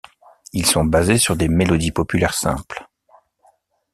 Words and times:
Ils 0.51 0.65
sont 0.65 0.83
basés 0.83 1.19
sur 1.19 1.35
des 1.35 1.47
mélodies 1.47 1.91
populaires 1.91 2.33
simples. 2.33 2.89